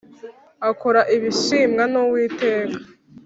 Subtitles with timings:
[0.69, 2.79] Akora ibishimwa n’ Uwiteka.